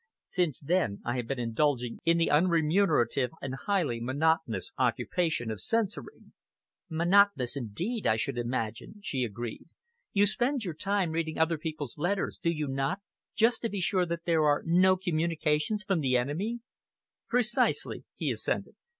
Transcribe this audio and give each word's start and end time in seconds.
Since 0.25 0.61
then 0.61 0.99
I 1.05 1.15
have 1.17 1.27
been 1.27 1.37
indulging 1.37 1.99
in 2.05 2.17
the 2.17 2.31
unremunerative 2.31 3.29
and 3.39 3.53
highly 3.67 4.01
monotonous 4.01 4.71
occupation 4.75 5.51
of 5.51 5.61
censoring." 5.61 6.33
"Monotonous 6.89 7.55
indeed, 7.55 8.07
I 8.07 8.15
should 8.15 8.39
imagine," 8.39 8.95
she 9.03 9.23
agreed. 9.23 9.65
"You 10.11 10.25
spend 10.25 10.65
your 10.65 10.73
time 10.73 11.11
reading 11.11 11.37
other 11.37 11.59
people's 11.59 11.99
letters, 11.99 12.39
do 12.41 12.49
you 12.49 12.67
not, 12.67 12.97
just 13.35 13.61
to 13.61 13.69
be 13.69 13.79
sure 13.79 14.07
that 14.07 14.25
there 14.25 14.43
are 14.43 14.63
no 14.65 14.97
communications 14.97 15.83
from 15.83 15.99
the 15.99 16.17
enemy?" 16.17 16.61
"Precisely," 17.29 18.03
he 18.15 18.31
assented. 18.31 18.73